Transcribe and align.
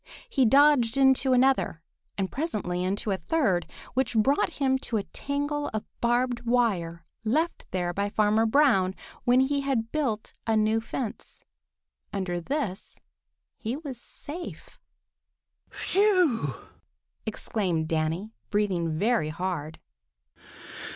He 0.27 0.45
dodged 0.45 0.97
into 0.97 1.31
another 1.31 1.83
and 2.17 2.31
presently 2.31 2.83
into 2.83 3.11
a 3.11 3.17
third, 3.17 3.67
which 3.93 4.15
brought 4.17 4.53
him 4.53 4.79
to 4.79 4.97
a 4.97 5.03
tangle 5.03 5.69
of 5.75 5.85
barbed 6.01 6.39
wire 6.41 7.05
left 7.23 7.67
there 7.69 7.93
by 7.93 8.09
Farmer 8.09 8.47
Brown 8.47 8.95
when 9.25 9.41
he 9.41 9.61
had 9.61 9.91
built 9.91 10.33
a 10.47 10.57
new 10.57 10.81
fence. 10.81 11.43
Under 12.11 12.41
this 12.41 12.97
he 13.59 13.75
was 13.77 14.01
safe. 14.01 14.79
"Phew!" 15.69 16.55
exclaimed 17.27 17.87
Danny, 17.87 18.33
breathing 18.49 18.97
very 18.97 19.29
hard. 19.29 19.79